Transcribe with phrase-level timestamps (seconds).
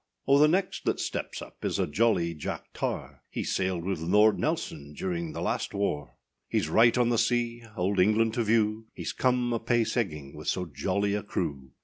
[0.27, 0.39] O!
[0.39, 4.93] the next that steps up is a jolly Jack tar, He sailed with Lord [Nelson],
[4.95, 6.15] during last war:
[6.51, 10.47] Heâs right on the sea, Old England to view: Heâs come a pace egging with
[10.47, 11.73] so jolly a crew.